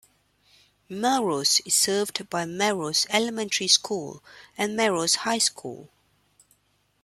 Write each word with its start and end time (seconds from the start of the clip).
Melrose 0.89 1.59
is 1.63 1.75
served 1.75 2.27
by 2.27 2.43
Melrose 2.43 3.05
Elementary 3.11 3.67
School 3.67 4.23
and 4.57 4.75
Melrose 4.75 5.13
High 5.15 5.37
School. 5.37 5.91